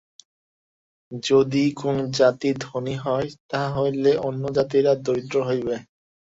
[1.23, 5.75] যদি কোন জাতি ধনী হয়, তাহা হইলে অন্য জাতিরা দরিদ্র হইবে।